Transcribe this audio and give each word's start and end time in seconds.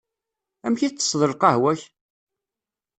Amek 0.65 0.81
i 0.83 0.89
tsesseḍ 0.91 1.21
lqahwa-k? 1.31 1.81